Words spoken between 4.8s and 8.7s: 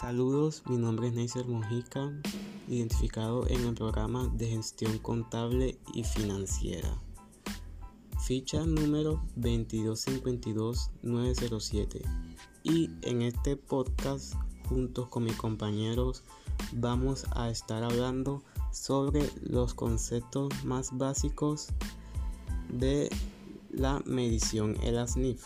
contable y financiera. Ficha